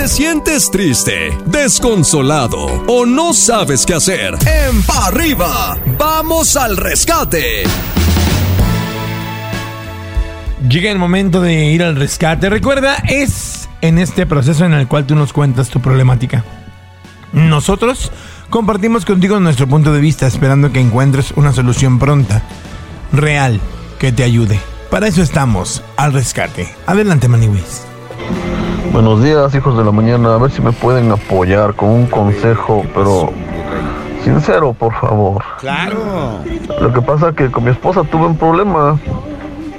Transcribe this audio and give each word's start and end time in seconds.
te 0.00 0.08
sientes 0.08 0.70
triste, 0.70 1.36
desconsolado 1.44 2.64
o 2.86 3.04
no 3.04 3.34
sabes 3.34 3.84
qué 3.84 3.92
hacer, 3.92 4.32
en 4.46 4.82
Pa 4.84 5.08
Arriba, 5.08 5.76
vamos 5.98 6.56
al 6.56 6.78
rescate. 6.78 7.64
Llega 10.66 10.90
el 10.90 10.98
momento 10.98 11.42
de 11.42 11.66
ir 11.66 11.82
al 11.82 11.96
rescate. 11.96 12.48
Recuerda, 12.48 12.96
es 13.08 13.68
en 13.82 13.98
este 13.98 14.24
proceso 14.24 14.64
en 14.64 14.72
el 14.72 14.88
cual 14.88 15.04
tú 15.04 15.16
nos 15.16 15.34
cuentas 15.34 15.68
tu 15.68 15.82
problemática. 15.82 16.44
Nosotros 17.34 18.10
compartimos 18.48 19.04
contigo 19.04 19.38
nuestro 19.38 19.66
punto 19.66 19.92
de 19.92 20.00
vista 20.00 20.26
esperando 20.26 20.72
que 20.72 20.80
encuentres 20.80 21.32
una 21.32 21.52
solución 21.52 21.98
pronta, 21.98 22.42
real, 23.12 23.60
que 23.98 24.12
te 24.12 24.24
ayude. 24.24 24.58
Para 24.90 25.08
eso 25.08 25.20
estamos, 25.20 25.82
al 25.98 26.14
rescate. 26.14 26.74
Adelante, 26.86 27.28
Maniwis. 27.28 27.89
Buenos 28.92 29.22
días, 29.22 29.54
hijos 29.54 29.78
de 29.78 29.84
la 29.84 29.92
mañana. 29.92 30.34
A 30.34 30.38
ver 30.38 30.50
si 30.50 30.60
me 30.60 30.72
pueden 30.72 31.12
apoyar 31.12 31.74
con 31.74 31.90
un 31.90 32.06
consejo, 32.06 32.84
pero 32.92 33.30
sincero, 34.24 34.72
por 34.72 34.92
favor. 34.94 35.44
Claro. 35.60 36.40
Lo 36.80 36.92
que 36.92 37.00
pasa 37.00 37.28
es 37.28 37.36
que 37.36 37.52
con 37.52 37.64
mi 37.64 37.70
esposa 37.70 38.02
tuve 38.02 38.26
un 38.26 38.36
problema, 38.36 38.98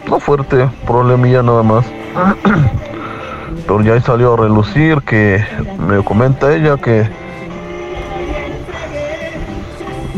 no 0.09 0.19
fuerte, 0.21 0.69
problemilla 0.87 1.43
nada 1.43 1.61
más. 1.61 1.85
Pero 3.67 3.81
ya 3.81 3.99
salió 4.01 4.33
a 4.33 4.37
relucir 4.37 5.01
que 5.01 5.45
me 5.77 6.03
comenta 6.03 6.53
ella 6.53 6.77
que 6.77 7.09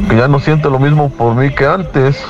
que 0.08 0.16
ya 0.16 0.28
no 0.28 0.40
siente 0.40 0.70
lo 0.70 0.80
mismo 0.80 1.10
por 1.10 1.36
mí 1.36 1.50
que 1.50 1.66
antes. 1.66 2.24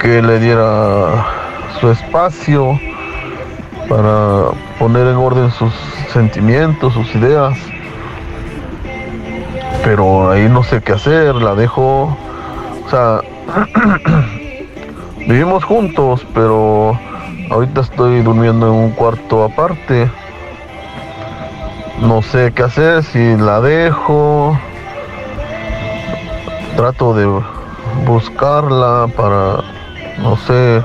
Que 0.00 0.22
le 0.22 0.38
diera 0.38 1.39
su 1.80 1.90
espacio 1.90 2.78
para 3.88 4.50
poner 4.78 5.06
en 5.06 5.16
orden 5.16 5.50
sus 5.50 5.72
sentimientos, 6.12 6.92
sus 6.94 7.14
ideas. 7.14 7.56
Pero 9.82 10.30
ahí 10.30 10.48
no 10.48 10.62
sé 10.62 10.82
qué 10.82 10.92
hacer, 10.92 11.34
la 11.36 11.54
dejo, 11.54 12.16
o 12.84 12.90
sea, 12.90 13.20
vivimos 15.16 15.64
juntos, 15.64 16.26
pero 16.34 16.98
ahorita 17.50 17.80
estoy 17.80 18.22
durmiendo 18.22 18.66
en 18.66 18.74
un 18.74 18.90
cuarto 18.90 19.44
aparte. 19.44 20.10
No 22.00 22.22
sé 22.22 22.52
qué 22.54 22.62
hacer, 22.62 23.02
si 23.04 23.36
la 23.36 23.60
dejo. 23.60 24.58
Trato 26.76 27.14
de 27.14 27.26
buscarla 28.06 29.06
para, 29.16 29.62
no 30.22 30.36
sé, 30.36 30.82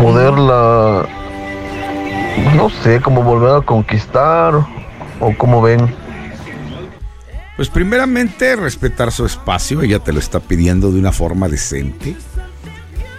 poderla, 0.00 1.06
no 2.54 2.70
sé, 2.70 3.00
cómo 3.00 3.22
volver 3.22 3.56
a 3.56 3.60
conquistar 3.62 4.54
o 5.20 5.34
cómo 5.36 5.60
ven. 5.60 5.92
Pues 7.56 7.68
primeramente 7.68 8.54
respetar 8.54 9.10
su 9.10 9.26
espacio, 9.26 9.82
ella 9.82 9.98
te 9.98 10.12
lo 10.12 10.20
está 10.20 10.38
pidiendo 10.38 10.92
de 10.92 11.00
una 11.00 11.10
forma 11.10 11.48
decente. 11.48 12.16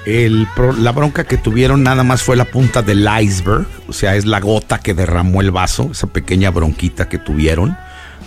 El 0.05 0.47
la 0.77 0.93
bronca 0.93 1.25
que 1.25 1.37
tuvieron 1.37 1.83
nada 1.83 2.03
más 2.03 2.23
fue 2.23 2.37
la 2.37 2.45
punta 2.45 2.81
del 2.81 3.07
iceberg, 3.21 3.67
o 3.89 3.93
sea, 3.93 4.15
es 4.15 4.25
la 4.25 4.39
gota 4.39 4.79
que 4.79 4.93
derramó 4.93 5.41
el 5.41 5.51
vaso, 5.51 5.89
esa 5.91 6.07
pequeña 6.07 6.51
bronquita 6.51 7.09
que 7.09 7.17
tuvieron. 7.17 7.77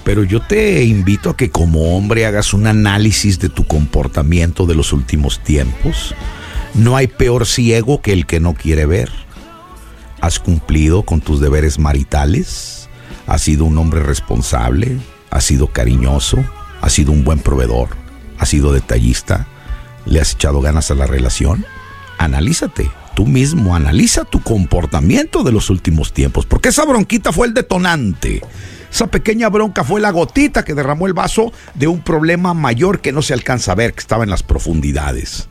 Pero 0.04 0.24
yo 0.24 0.40
te 0.40 0.84
invito 0.84 1.30
a 1.30 1.36
que 1.36 1.50
como 1.50 1.96
hombre 1.96 2.26
hagas 2.26 2.54
un 2.54 2.66
análisis 2.66 3.38
de 3.38 3.48
tu 3.48 3.64
comportamiento 3.66 4.66
de 4.66 4.74
los 4.74 4.92
últimos 4.92 5.42
tiempos. 5.42 6.14
No 6.74 6.96
hay 6.96 7.06
peor 7.06 7.46
ciego 7.46 8.00
que 8.02 8.12
el 8.12 8.26
que 8.26 8.40
no 8.40 8.54
quiere 8.54 8.86
ver. 8.86 9.10
Has 10.20 10.38
cumplido 10.38 11.02
con 11.02 11.20
tus 11.20 11.40
deberes 11.40 11.78
maritales, 11.78 12.88
has 13.26 13.42
sido 13.42 13.64
un 13.64 13.78
hombre 13.78 14.02
responsable, 14.02 14.98
has 15.30 15.44
sido 15.44 15.68
cariñoso, 15.68 16.38
has 16.80 16.92
sido 16.92 17.12
un 17.12 17.24
buen 17.24 17.38
proveedor, 17.38 17.90
has 18.38 18.48
sido 18.48 18.72
detallista, 18.72 19.46
le 20.04 20.20
has 20.20 20.32
echado 20.32 20.60
ganas 20.60 20.90
a 20.90 20.94
la 20.94 21.06
relación. 21.06 21.64
Analízate, 22.18 22.90
tú 23.14 23.26
mismo 23.26 23.74
analiza 23.74 24.24
tu 24.24 24.40
comportamiento 24.42 25.42
de 25.42 25.52
los 25.52 25.70
últimos 25.70 26.12
tiempos, 26.12 26.46
porque 26.46 26.70
esa 26.70 26.84
bronquita 26.84 27.32
fue 27.32 27.46
el 27.46 27.54
detonante. 27.54 28.42
Esa 28.92 29.06
pequeña 29.06 29.48
bronca 29.48 29.84
fue 29.84 30.02
la 30.02 30.10
gotita 30.10 30.64
que 30.64 30.74
derramó 30.74 31.06
el 31.06 31.14
vaso 31.14 31.50
de 31.74 31.86
un 31.86 32.02
problema 32.02 32.52
mayor 32.52 33.00
que 33.00 33.10
no 33.10 33.22
se 33.22 33.32
alcanza 33.32 33.72
a 33.72 33.74
ver, 33.74 33.94
que 33.94 34.00
estaba 34.00 34.22
en 34.22 34.28
las 34.28 34.42
profundidades. 34.42 35.48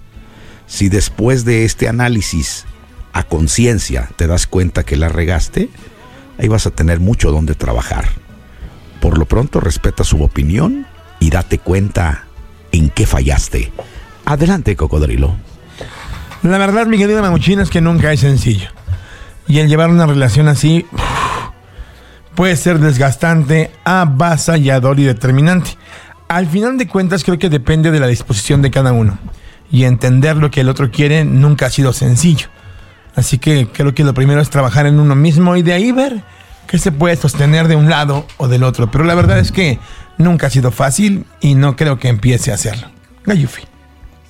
Si 0.67 0.89
después 0.89 1.43
de 1.43 1.65
este 1.65 1.87
análisis 1.87 2.65
a 3.13 3.23
conciencia 3.23 4.09
te 4.15 4.27
das 4.27 4.45
cuenta 4.45 4.83
que 4.83 4.95
la 4.95 5.09
regaste, 5.09 5.69
ahí 6.37 6.47
vas 6.47 6.67
a 6.67 6.71
tener 6.71 6.99
mucho 6.99 7.31
donde 7.31 7.55
trabajar. 7.55 8.05
Por 9.01 9.17
lo 9.17 9.25
pronto 9.25 9.59
respeta 9.59 10.03
su 10.03 10.21
opinión 10.21 10.85
y 11.19 11.31
date 11.31 11.57
cuenta 11.57 12.25
en 12.71 12.91
qué 12.91 13.07
fallaste. 13.07 13.71
Adelante, 14.23 14.75
cocodrilo. 14.75 15.35
La 16.43 16.59
verdad, 16.59 16.85
mi 16.85 16.99
querido 16.99 17.21
Mamuchín, 17.23 17.59
es 17.59 17.71
que 17.71 17.81
nunca 17.81 18.13
es 18.13 18.19
sencillo. 18.19 18.69
Y 19.47 19.59
el 19.59 19.67
llevar 19.67 19.89
una 19.89 20.05
relación 20.05 20.47
así 20.47 20.85
puede 22.41 22.55
ser 22.55 22.79
desgastante, 22.79 23.69
avasallador 23.83 24.99
y 24.99 25.03
determinante. 25.03 25.77
Al 26.27 26.47
final 26.47 26.75
de 26.79 26.87
cuentas, 26.87 27.23
creo 27.23 27.37
que 27.37 27.49
depende 27.51 27.91
de 27.91 27.99
la 27.99 28.07
disposición 28.07 28.63
de 28.63 28.71
cada 28.71 28.93
uno. 28.93 29.19
Y 29.69 29.83
entender 29.83 30.37
lo 30.37 30.49
que 30.49 30.61
el 30.61 30.69
otro 30.69 30.89
quiere 30.89 31.23
nunca 31.23 31.67
ha 31.67 31.69
sido 31.69 31.93
sencillo. 31.93 32.47
Así 33.15 33.37
que 33.37 33.67
creo 33.71 33.93
que 33.93 34.03
lo 34.03 34.15
primero 34.15 34.41
es 34.41 34.49
trabajar 34.49 34.87
en 34.87 34.99
uno 34.99 35.13
mismo 35.13 35.55
y 35.55 35.61
de 35.61 35.73
ahí 35.73 35.91
ver 35.91 36.23
qué 36.65 36.79
se 36.79 36.91
puede 36.91 37.15
sostener 37.15 37.67
de 37.67 37.75
un 37.75 37.91
lado 37.91 38.25
o 38.37 38.47
del 38.47 38.63
otro. 38.63 38.89
Pero 38.89 39.03
la 39.03 39.13
verdad 39.13 39.37
es 39.37 39.51
que 39.51 39.77
nunca 40.17 40.47
ha 40.47 40.49
sido 40.49 40.71
fácil 40.71 41.27
y 41.41 41.53
no 41.53 41.75
creo 41.75 41.99
que 41.99 42.07
empiece 42.07 42.49
a 42.49 42.55
hacerlo. 42.55 42.87
Gayufi. 43.23 43.70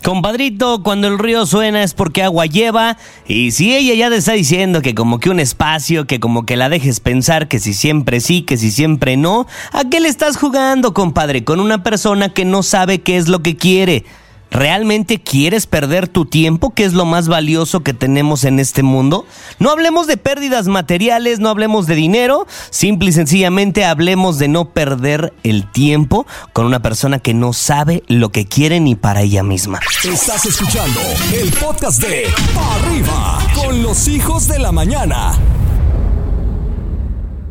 Compadrito, 0.03 0.81
cuando 0.81 1.07
el 1.07 1.19
río 1.19 1.45
suena 1.45 1.83
es 1.83 1.93
porque 1.93 2.23
agua 2.23 2.47
lleva. 2.47 2.97
Y 3.27 3.51
si 3.51 3.75
ella 3.75 3.93
ya 3.93 4.09
te 4.09 4.17
está 4.17 4.33
diciendo 4.33 4.81
que 4.81 4.95
como 4.95 5.19
que 5.19 5.29
un 5.29 5.39
espacio, 5.39 6.07
que 6.07 6.19
como 6.19 6.45
que 6.45 6.55
la 6.55 6.69
dejes 6.69 6.99
pensar 6.99 7.47
que 7.47 7.59
si 7.59 7.73
siempre 7.73 8.19
sí, 8.19 8.41
que 8.41 8.57
si 8.57 8.71
siempre 8.71 9.15
no, 9.15 9.45
¿a 9.71 9.83
qué 9.89 9.99
le 9.99 10.09
estás 10.09 10.37
jugando, 10.37 10.95
compadre? 10.95 11.43
Con 11.43 11.59
una 11.59 11.83
persona 11.83 12.29
que 12.29 12.45
no 12.45 12.63
sabe 12.63 13.01
qué 13.01 13.17
es 13.17 13.27
lo 13.27 13.43
que 13.43 13.55
quiere. 13.55 14.03
¿Realmente 14.51 15.21
quieres 15.21 15.65
perder 15.65 16.09
tu 16.09 16.25
tiempo, 16.25 16.71
que 16.71 16.83
es 16.83 16.91
lo 16.91 17.05
más 17.05 17.29
valioso 17.29 17.83
que 17.83 17.93
tenemos 17.93 18.43
en 18.43 18.59
este 18.59 18.83
mundo? 18.83 19.25
No 19.59 19.71
hablemos 19.71 20.07
de 20.07 20.17
pérdidas 20.17 20.67
materiales, 20.67 21.39
no 21.39 21.47
hablemos 21.47 21.87
de 21.87 21.95
dinero, 21.95 22.45
simple 22.69 23.09
y 23.09 23.13
sencillamente 23.13 23.85
hablemos 23.85 24.39
de 24.39 24.49
no 24.49 24.65
perder 24.65 25.33
el 25.43 25.71
tiempo 25.71 26.27
con 26.51 26.65
una 26.65 26.81
persona 26.81 27.19
que 27.19 27.33
no 27.33 27.53
sabe 27.53 28.03
lo 28.07 28.29
que 28.33 28.45
quiere 28.45 28.81
ni 28.81 28.95
para 28.95 29.21
ella 29.21 29.41
misma. 29.41 29.79
Estás 30.03 30.45
escuchando 30.45 30.99
el 31.33 31.49
podcast 31.53 32.01
de 32.01 32.25
Arriba 32.57 33.39
con 33.55 33.81
los 33.81 34.09
hijos 34.09 34.49
de 34.49 34.59
la 34.59 34.73
mañana. 34.73 35.31